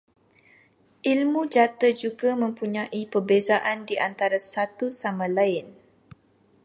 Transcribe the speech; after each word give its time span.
Ilmu 1.13 1.41
jata 1.53 1.89
juga 2.01 2.31
mempunyai 2.43 3.01
perbezaan 3.13 3.77
di 3.89 3.95
antara 4.07 4.37
satu 4.51 4.87
sama 5.01 5.27
lain 5.37 5.65